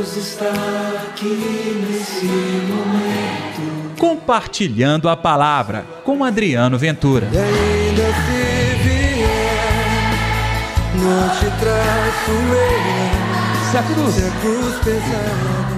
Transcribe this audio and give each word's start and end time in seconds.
Deus 0.00 0.16
está 0.16 0.50
aqui 1.04 1.26
nesse 1.26 2.24
momento. 2.24 3.98
Compartilhando 3.98 5.10
a 5.10 5.16
palavra 5.16 5.84
com 6.04 6.24
Adriano 6.24 6.78
Ventura. 6.78 7.28
E 7.30 7.36
ainda 7.36 8.06
se 8.06 8.78
vier, 8.82 9.28
não 10.96 11.28
te 11.28 11.44
traço 11.60 12.30
eu. 12.30 13.70
Se 13.70 13.76
a 13.76 13.82
cruz, 13.82 14.14
Se 14.14 14.24
a 14.24 14.30
cruz 14.40 14.74
pesada 14.82 15.70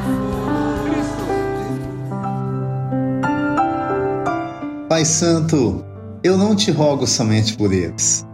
Pai 4.89 5.04
Santo, 5.04 5.84
eu 6.23 6.39
não 6.39 6.54
te 6.54 6.70
rogo 6.70 7.09
somente 7.09 7.57
por 7.57 7.73
eles, 7.73 8.25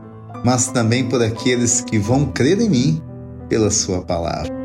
mas 0.44 0.68
também 0.68 1.08
por 1.08 1.22
aqueles 1.22 1.80
que 1.80 1.98
vão 1.98 2.26
crer 2.26 2.60
em 2.60 2.68
mim 2.68 3.02
pela 3.48 3.70
Sua 3.70 4.02
palavra. 4.02 4.57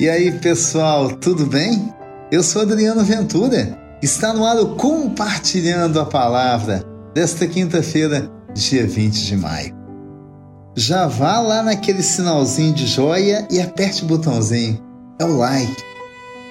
E 0.00 0.08
aí, 0.08 0.30
pessoal, 0.30 1.10
tudo 1.16 1.44
bem? 1.44 1.92
Eu 2.30 2.40
sou 2.40 2.62
Adriano 2.62 3.02
Ventura. 3.04 3.76
Está 4.00 4.32
no 4.32 4.46
ar 4.46 4.56
o 4.56 4.76
Compartilhando 4.76 5.98
a 5.98 6.06
Palavra 6.06 6.84
desta 7.12 7.48
quinta-feira, 7.48 8.30
dia 8.54 8.86
20 8.86 9.26
de 9.26 9.36
maio. 9.36 9.74
Já 10.76 11.08
vá 11.08 11.40
lá 11.40 11.64
naquele 11.64 12.04
sinalzinho 12.04 12.72
de 12.74 12.86
joia 12.86 13.44
e 13.50 13.60
aperte 13.60 14.04
o 14.04 14.06
botãozinho. 14.06 14.80
É 15.18 15.24
o 15.24 15.36
like 15.36 15.82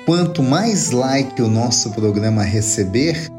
Quanto 0.06 0.44
mais 0.44 0.92
like 0.92 1.42
o 1.42 1.48
nosso 1.48 1.92
programa 1.92 2.44
receber, 2.44 3.30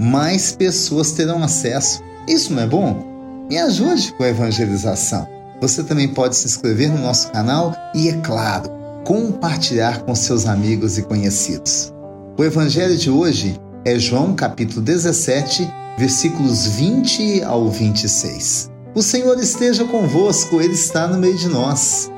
mais 0.00 0.52
pessoas 0.52 1.10
terão 1.10 1.42
acesso. 1.42 2.04
Isso 2.28 2.52
não 2.52 2.62
é 2.62 2.66
bom? 2.68 3.46
Me 3.50 3.58
ajude 3.58 4.12
com 4.12 4.22
a 4.22 4.28
evangelização. 4.28 5.26
Você 5.60 5.82
também 5.82 6.06
pode 6.06 6.36
se 6.36 6.46
inscrever 6.46 6.88
no 6.88 6.98
nosso 6.98 7.32
canal 7.32 7.74
e, 7.94 8.08
é 8.08 8.12
claro, 8.20 8.75
compartilhar 9.06 10.02
com 10.02 10.16
seus 10.16 10.46
amigos 10.46 10.98
e 10.98 11.02
conhecidos. 11.02 11.92
O 12.36 12.42
evangelho 12.42 12.96
de 12.96 13.08
hoje 13.08 13.56
é 13.84 13.96
João 14.00 14.34
capítulo 14.34 14.82
17, 14.82 15.66
versículos 15.96 16.66
20 16.66 17.44
ao 17.44 17.70
26. 17.70 18.68
O 18.96 19.02
Senhor 19.02 19.38
esteja 19.38 19.84
convosco, 19.84 20.60
ele 20.60 20.74
está 20.74 21.06
no 21.06 21.18
meio 21.18 21.36
de 21.36 21.46
nós. 21.46 22.10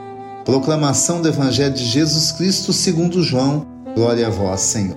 Proclamação 0.46 1.20
do 1.20 1.28
evangelho 1.28 1.74
de 1.74 1.84
Jesus 1.84 2.32
Cristo 2.32 2.72
segundo 2.72 3.22
João 3.22 3.66
Glória 3.94 4.26
a 4.26 4.30
vós, 4.30 4.62
Senhor. 4.62 4.96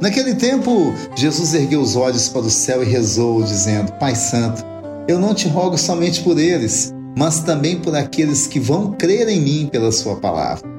Naquele 0.00 0.34
tempo, 0.34 0.94
Jesus 1.14 1.52
ergueu 1.52 1.82
os 1.82 1.96
olhos 1.96 2.30
para 2.30 2.42
o 2.42 2.50
céu 2.50 2.82
e 2.82 2.86
rezou, 2.86 3.42
dizendo: 3.42 3.92
Pai 3.94 4.14
Santo, 4.14 4.64
eu 5.06 5.18
não 5.18 5.34
te 5.34 5.48
rogo 5.48 5.76
somente 5.76 6.22
por 6.22 6.38
eles, 6.38 6.94
mas 7.18 7.40
também 7.40 7.78
por 7.78 7.94
aqueles 7.94 8.46
que 8.46 8.58
vão 8.58 8.92
crer 8.92 9.28
em 9.28 9.40
mim 9.40 9.68
pela 9.70 9.92
Sua 9.92 10.16
palavra, 10.16 10.74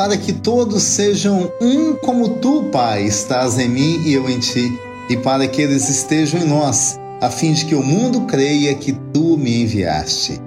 para 0.00 0.16
que 0.16 0.32
todos 0.32 0.82
sejam 0.82 1.52
um 1.60 1.92
como 1.92 2.26
tu, 2.26 2.70
Pai, 2.72 3.04
estás 3.04 3.58
em 3.58 3.68
mim 3.68 4.00
e 4.06 4.14
eu 4.14 4.30
em 4.30 4.38
ti, 4.38 4.72
e 5.10 5.16
para 5.18 5.46
que 5.46 5.60
eles 5.60 5.90
estejam 5.90 6.40
em 6.40 6.46
nós, 6.46 6.98
a 7.20 7.28
fim 7.28 7.52
de 7.52 7.66
que 7.66 7.74
o 7.74 7.82
mundo 7.82 8.22
creia 8.22 8.74
que 8.74 8.94
tu 9.12 9.36
me 9.36 9.60
enviaste. 9.60 10.40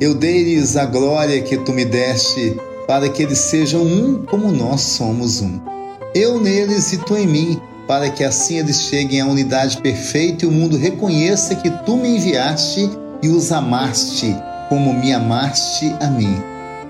Eu 0.00 0.12
dei-lhes 0.12 0.76
a 0.76 0.86
glória 0.86 1.40
que 1.40 1.56
tu 1.58 1.72
me 1.72 1.84
deste 1.84 2.56
para 2.88 3.08
que 3.08 3.22
eles 3.22 3.38
sejam 3.38 3.80
um 3.80 4.24
como 4.24 4.50
nós 4.50 4.80
somos 4.80 5.40
um. 5.40 5.60
Eu 6.12 6.40
neles 6.40 6.92
e 6.92 6.98
tu 6.98 7.16
em 7.16 7.28
mim, 7.28 7.60
para 7.86 8.10
que 8.10 8.24
assim 8.24 8.58
eles 8.58 8.80
cheguem 8.80 9.20
à 9.20 9.26
unidade 9.26 9.76
perfeita 9.76 10.44
e 10.44 10.48
o 10.48 10.50
mundo 10.50 10.76
reconheça 10.76 11.54
que 11.54 11.70
tu 11.86 11.96
me 11.96 12.16
enviaste 12.16 12.90
e 13.22 13.28
os 13.28 13.52
amaste, 13.52 14.34
como 14.68 14.92
me 14.92 15.12
amaste 15.12 15.94
a 16.00 16.08
mim. 16.08 16.34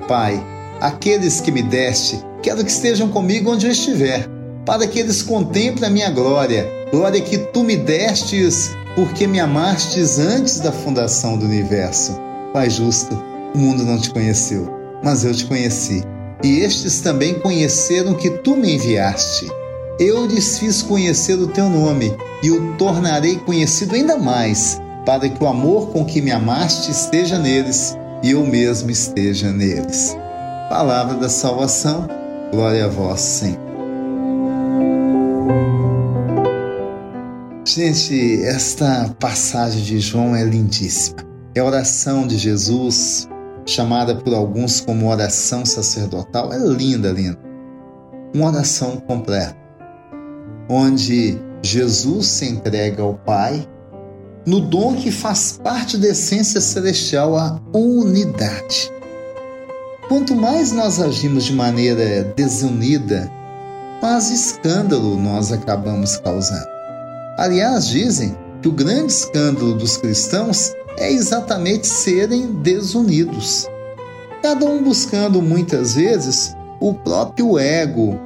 Pai, 0.09 0.43
aqueles 0.81 1.41
que 1.41 1.53
me 1.53 1.63
deste, 1.63 2.19
quero 2.43 2.65
que 2.65 2.71
estejam 2.71 3.09
comigo 3.09 3.53
onde 3.53 3.67
eu 3.67 3.73
estiver, 3.73 4.29
para 4.65 4.87
que 4.87 4.99
eles 4.99 5.23
contemplem 5.23 5.89
a 5.89 5.93
minha 5.93 6.11
glória, 6.11 6.67
glória 6.91 7.21
que 7.21 7.39
tu 7.39 7.63
me 7.63 7.77
destes, 7.77 8.71
porque 8.95 9.27
me 9.27 9.41
amastes 9.41 10.19
antes 10.19 10.61
da 10.61 10.73
fundação 10.73 11.37
do 11.37 11.45
universo. 11.45 12.19
Pai 12.53 12.69
justo, 12.69 13.15
o 13.55 13.59
mundo 13.59 13.85
não 13.85 13.99
te 13.99 14.11
conheceu 14.11 14.81
mas 15.03 15.25
eu 15.25 15.35
te 15.35 15.45
conheci. 15.47 16.03
E 16.43 16.61
estes 16.61 17.01
também 17.01 17.35
conheceram 17.35 18.15
que 18.15 18.31
tu 18.31 18.57
me 18.57 18.75
enviaste. 18.75 19.47
Eu 19.99 20.25
lhes 20.27 20.59
fiz 20.59 20.83
conhecer 20.83 21.35
o 21.35 21.49
teu 21.49 21.69
nome 21.69 22.15
e 22.43 22.51
o 22.51 22.75
tornarei 22.77 23.37
conhecido 23.37 23.95
ainda 23.95 24.17
mais, 24.17 24.81
para 25.05 25.29
que 25.29 25.43
o 25.43 25.47
amor 25.47 25.89
com 25.89 26.05
que 26.05 26.23
me 26.23 26.31
amaste 26.31 26.91
esteja 26.91 27.39
neles 27.39 27.97
e 28.23 28.31
eu 28.31 28.45
mesmo 28.47 28.91
esteja 28.91 29.53
neles. 29.53 30.17
Palavra 30.71 31.17
da 31.17 31.29
salvação, 31.29 32.07
glória 32.53 32.85
a 32.85 32.89
vós, 32.89 33.21
Senhor. 33.21 33.59
Gente, 37.67 38.41
esta 38.45 39.13
passagem 39.19 39.83
de 39.83 39.99
João 39.99 40.37
é 40.37 40.45
lindíssima. 40.45 41.27
É 41.57 41.59
a 41.59 41.65
oração 41.65 42.25
de 42.25 42.39
Jesus 42.39 43.29
chamada 43.67 44.15
por 44.15 44.33
alguns 44.33 44.81
como 44.81 45.11
oração 45.11 45.67
sacerdotal, 45.67 46.53
é 46.53 46.59
linda, 46.59 47.11
linda. 47.11 47.41
Uma 48.33 48.47
oração 48.47 48.99
completa, 48.99 49.57
onde 50.69 51.37
Jesus 51.65 52.29
se 52.29 52.45
entrega 52.49 53.03
ao 53.03 53.15
Pai 53.15 53.69
no 54.47 54.61
dom 54.61 54.95
que 54.95 55.11
faz 55.11 55.59
parte 55.61 55.99
da 55.99 56.11
essência 56.11 56.61
celestial, 56.61 57.37
a 57.37 57.61
unidade. 57.75 59.00
Quanto 60.11 60.35
mais 60.35 60.73
nós 60.73 61.01
agimos 61.01 61.45
de 61.45 61.53
maneira 61.53 62.25
desunida, 62.35 63.31
mais 64.03 64.29
escândalo 64.29 65.17
nós 65.17 65.53
acabamos 65.53 66.17
causando. 66.17 66.67
Aliás, 67.39 67.87
dizem 67.87 68.37
que 68.61 68.67
o 68.67 68.73
grande 68.73 69.13
escândalo 69.13 69.73
dos 69.73 69.97
cristãos 69.97 70.75
é 70.97 71.13
exatamente 71.13 71.87
serem 71.87 72.55
desunidos. 72.55 73.69
Cada 74.43 74.67
um 74.67 74.83
buscando 74.83 75.41
muitas 75.41 75.95
vezes 75.95 76.57
o 76.81 76.93
próprio 76.93 77.57
ego 77.57 78.19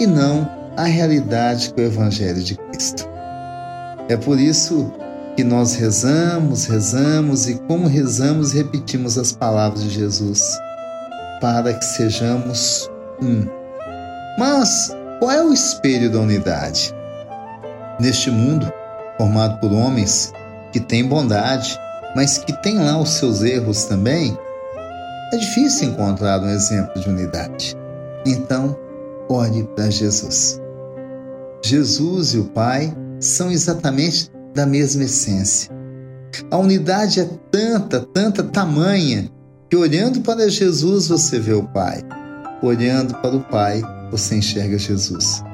e 0.00 0.06
não 0.06 0.48
a 0.74 0.84
realidade 0.84 1.74
que 1.74 1.82
o 1.82 1.84
Evangelho 1.84 2.42
de 2.42 2.56
Cristo. 2.56 3.06
É 4.08 4.16
por 4.16 4.40
isso 4.40 4.90
que 5.36 5.44
nós 5.44 5.74
rezamos, 5.74 6.64
rezamos 6.64 7.46
e, 7.46 7.56
como 7.68 7.86
rezamos, 7.86 8.52
repetimos 8.52 9.18
as 9.18 9.32
palavras 9.32 9.82
de 9.82 9.90
Jesus, 9.90 10.58
para 11.40 11.74
que 11.74 11.84
sejamos 11.84 12.90
um. 13.22 13.46
Mas 14.38 14.94
qual 15.18 15.30
é 15.30 15.42
o 15.42 15.52
espelho 15.52 16.10
da 16.10 16.20
unidade? 16.20 16.94
Neste 17.98 18.30
mundo, 18.30 18.70
formado 19.18 19.58
por 19.60 19.72
homens 19.72 20.32
que 20.72 20.80
têm 20.80 21.06
bondade, 21.06 21.78
mas 22.14 22.38
que 22.38 22.52
tem 22.62 22.78
lá 22.78 22.98
os 22.98 23.10
seus 23.10 23.42
erros 23.42 23.84
também, 23.84 24.38
é 25.32 25.36
difícil 25.36 25.88
encontrar 25.90 26.40
um 26.40 26.48
exemplo 26.48 27.00
de 27.00 27.08
unidade. 27.08 27.76
Então, 28.26 28.76
ore 29.28 29.64
para 29.76 29.90
Jesus. 29.90 30.60
Jesus 31.64 32.34
e 32.34 32.38
o 32.38 32.44
Pai 32.46 32.92
são 33.20 33.50
exatamente 33.50 34.30
da 34.54 34.66
mesma 34.66 35.04
essência. 35.04 35.70
A 36.50 36.56
unidade 36.56 37.20
é 37.20 37.28
tanta, 37.50 38.00
tanta 38.00 38.42
tamanha, 38.42 39.30
que 39.70 39.76
olhando 39.76 40.20
para 40.22 40.50
Jesus 40.50 41.06
você 41.06 41.38
vê 41.38 41.52
o 41.52 41.62
Pai, 41.62 42.02
olhando 42.60 43.14
para 43.18 43.36
o 43.36 43.40
Pai 43.40 43.80
você 44.10 44.34
enxerga 44.36 44.76
Jesus. 44.76 45.44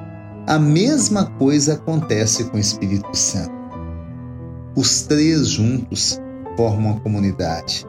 A 0.46 0.58
mesma 0.58 1.26
coisa 1.26 1.74
acontece 1.74 2.44
com 2.44 2.56
o 2.56 2.60
Espírito 2.60 3.14
Santo. 3.14 3.54
Os 4.74 5.02
três 5.02 5.48
juntos 5.48 6.18
formam 6.56 6.96
a 6.96 7.00
comunidade. 7.00 7.84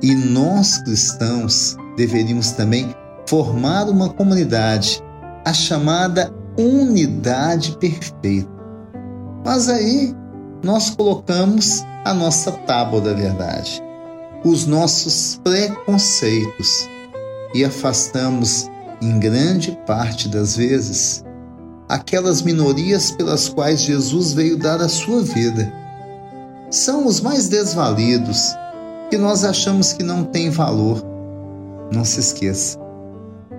E 0.00 0.14
nós 0.14 0.78
cristãos 0.82 1.76
deveríamos 1.96 2.52
também 2.52 2.94
formar 3.26 3.88
uma 3.88 4.10
comunidade, 4.10 5.02
a 5.44 5.52
chamada 5.52 6.32
unidade 6.56 7.76
perfeita. 7.78 8.48
Mas 9.44 9.68
aí 9.68 10.14
nós 10.62 10.90
colocamos 10.90 11.82
a 12.04 12.14
nossa 12.14 12.52
tábua 12.52 13.00
da 13.00 13.12
verdade, 13.12 13.82
os 14.44 14.66
nossos 14.66 15.40
preconceitos 15.42 16.88
e 17.54 17.64
afastamos, 17.64 18.70
em 19.00 19.18
grande 19.18 19.76
parte 19.86 20.28
das 20.28 20.56
vezes, 20.56 21.24
aquelas 21.88 22.42
minorias 22.42 23.10
pelas 23.10 23.48
quais 23.48 23.82
Jesus 23.82 24.32
veio 24.32 24.56
dar 24.56 24.80
a 24.80 24.88
sua 24.88 25.22
vida 25.22 25.72
são 26.70 27.06
os 27.06 27.20
mais 27.20 27.48
desvalidos, 27.48 28.54
que 29.08 29.16
nós 29.16 29.44
achamos 29.44 29.92
que 29.92 30.02
não 30.02 30.24
têm 30.24 30.50
valor. 30.50 31.02
Não 31.92 32.04
se 32.04 32.18
esqueça, 32.18 32.78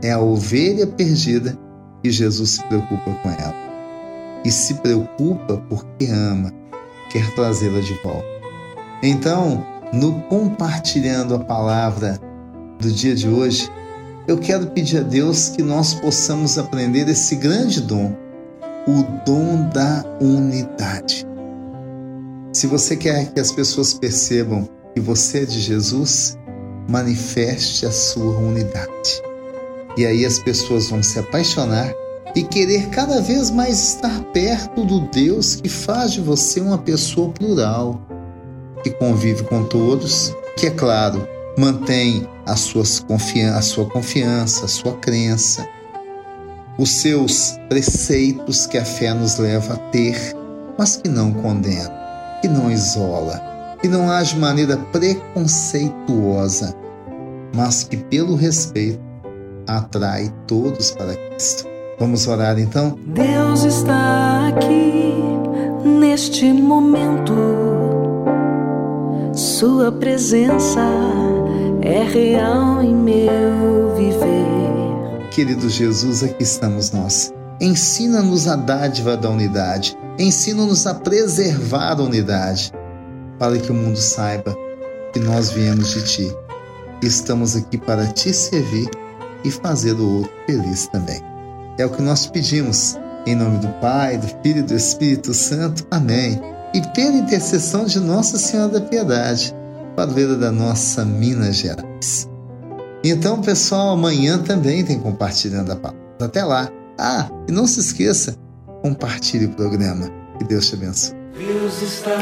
é 0.02 0.12
a 0.12 0.20
ovelha 0.20 0.86
perdida 0.86 1.58
que 2.04 2.12
Jesus 2.12 2.52
se 2.52 2.64
preocupa 2.64 3.12
com 3.24 3.30
ela. 3.30 3.56
E 4.44 4.52
se 4.52 4.74
preocupa 4.76 5.58
porque 5.70 6.06
ama, 6.08 6.52
quer 7.10 7.34
trazê-la 7.36 7.80
de 7.80 7.94
volta. 8.04 8.28
Então, 9.02 9.66
no 9.94 10.22
compartilhando 10.24 11.36
a 11.36 11.40
palavra 11.40 12.20
do 12.80 12.92
dia 12.92 13.16
de 13.16 13.28
hoje, 13.28 13.70
eu 14.28 14.38
quero 14.38 14.68
pedir 14.68 15.00
a 15.00 15.04
Deus 15.04 15.50
que 15.50 15.62
nós 15.62 15.94
possamos 15.94 16.58
aprender 16.58 17.08
esse 17.08 17.36
grande 17.36 17.82
dom, 17.82 18.16
o 18.88 19.04
dom 19.26 19.70
da 19.70 20.04
unidade. 20.20 21.26
Se 22.54 22.68
você 22.68 22.96
quer 22.96 23.32
que 23.32 23.40
as 23.40 23.52
pessoas 23.52 23.94
percebam 23.94 24.68
que 24.94 25.02
você 25.02 25.44
é 25.44 25.46
de 25.46 25.60
Jesus, 25.60 26.38
manifeste 26.88 27.86
a 27.86 27.92
sua 27.92 28.38
unidade. 28.38 29.22
E 29.98 30.06
aí 30.06 30.26
as 30.26 30.40
pessoas 30.40 30.90
vão 30.90 31.04
se 31.04 31.20
apaixonar 31.20 31.94
e 32.36 32.44
querer 32.44 32.90
cada 32.90 33.22
vez 33.22 33.50
mais 33.50 33.80
estar 33.80 34.24
perto 34.34 34.84
do 34.84 35.02
Deus 35.10 35.56
que 35.56 35.70
faz 35.70 36.12
de 36.12 36.22
você 36.22 36.60
uma 36.60 36.78
pessoa 36.78 37.32
plural, 37.32 38.02
que 38.86 38.92
convive 38.92 39.42
com 39.46 39.64
todos, 39.64 40.32
que 40.56 40.68
é 40.68 40.70
claro, 40.70 41.28
mantém 41.58 42.30
as 42.46 42.60
suas 42.60 43.00
confian 43.00 43.56
a 43.56 43.62
sua 43.62 43.90
confiança, 43.90 44.66
a 44.66 44.68
sua 44.68 44.94
crença, 44.98 45.68
os 46.78 46.92
seus 46.92 47.58
preceitos 47.68 48.68
que 48.68 48.78
a 48.78 48.86
fé 48.86 49.12
nos 49.12 49.40
leva 49.40 49.74
a 49.74 49.78
ter, 49.90 50.16
mas 50.78 50.98
que 50.98 51.10
não 51.10 51.34
condena, 51.34 51.92
que 52.44 52.48
não 52.48 52.70
isola, 52.70 53.42
que 53.82 53.88
não 53.88 54.12
age 54.12 54.36
de 54.36 54.40
maneira 54.40 54.78
preconceituosa, 54.92 56.76
mas 57.56 57.86
que 57.86 57.98
pelo 57.98 58.36
respeito 58.36 59.02
atrai 59.66 60.32
todos 60.46 60.92
para 60.92 61.16
Cristo. 61.16 61.66
Vamos 61.98 62.28
orar 62.28 62.60
então? 62.60 63.00
Deus 63.08 63.64
está 63.64 64.50
aqui 64.50 65.16
neste 65.84 66.54
momento. 66.54 67.55
Sua 69.58 69.90
presença 69.90 70.82
é 71.82 72.04
real 72.04 72.82
em 72.82 72.94
meu 72.94 73.96
viver. 73.96 75.30
Querido 75.32 75.70
Jesus, 75.70 76.24
aqui 76.24 76.44
estamos 76.44 76.92
nós. 76.92 77.34
Ensina-nos 77.62 78.50
a 78.50 78.58
dádiva 78.58 79.16
da 79.16 79.30
unidade. 79.30 79.98
Ensina-nos 80.20 80.86
a 80.86 80.94
preservar 80.94 81.94
a 81.94 82.04
unidade, 82.04 82.74
para 83.40 83.58
que 83.58 83.72
o 83.72 83.74
mundo 83.74 83.96
saiba 83.96 84.54
que 85.14 85.20
nós 85.22 85.52
viemos 85.52 85.90
de 85.92 86.04
Ti. 86.04 86.36
Estamos 87.02 87.56
aqui 87.56 87.78
para 87.78 88.08
Te 88.08 88.34
servir 88.34 88.90
e 89.46 89.52
fazer 89.52 89.94
o 89.94 90.18
outro 90.18 90.34
feliz 90.46 90.88
também. 90.88 91.22
É 91.80 91.86
o 91.86 91.90
que 91.90 92.02
nós 92.02 92.28
pedimos. 92.28 93.00
Em 93.26 93.36
nome 93.36 93.60
do 93.60 93.70
Pai, 93.80 94.18
do 94.18 94.28
Filho 94.44 94.60
e 94.60 94.64
do 94.64 94.76
Espírito 94.76 95.34
Santo. 95.34 95.88
Amém. 95.90 96.55
E 96.76 96.82
pela 96.94 97.16
intercessão 97.16 97.86
de 97.86 98.02
Nossa 98.02 98.38
Senhora 98.38 98.80
da 98.80 98.82
Piedade 98.82 99.56
padroeira 99.96 100.36
da 100.36 100.52
nossa 100.52 101.06
Minas 101.06 101.56
Gerais. 101.56 102.30
Então, 103.02 103.42
pessoal, 103.42 103.92
amanhã 103.92 104.38
também 104.38 104.84
tem 104.84 105.00
compartilhando 105.00 105.72
a 105.72 105.76
palavra. 105.78 106.02
Até 106.20 106.44
lá. 106.44 106.70
Ah, 107.00 107.30
e 107.48 107.52
não 107.52 107.66
se 107.66 107.80
esqueça, 107.80 108.36
compartilhe 108.82 109.46
o 109.46 109.50
programa. 109.52 110.10
Que 110.38 110.44
Deus 110.44 110.68
te 110.68 110.76
abençoe. 110.76 111.16
Deus 111.38 111.82
está 111.82 112.18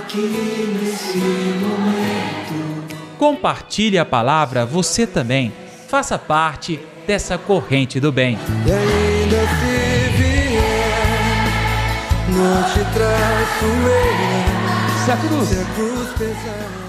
aqui 0.00 0.76
nesse 0.82 1.18
momento. 1.60 2.96
Compartilhe 3.18 3.98
a 3.98 4.04
palavra 4.04 4.66
você 4.66 5.06
também. 5.06 5.52
Faça 5.86 6.18
parte 6.18 6.80
dessa 7.06 7.38
corrente 7.38 8.00
do 8.00 8.10
bem. 8.10 8.36
E 8.66 8.72
ainda 8.72 10.31
não 12.32 12.62
te 12.64 12.80
traço 12.92 13.64
eu. 13.64 15.04
Se 15.04 15.10
a 15.10 15.16
cruz 15.16 15.48
Se 15.48 15.60
a 15.60 15.64
cruz 15.74 16.08
pesar. 16.18 16.81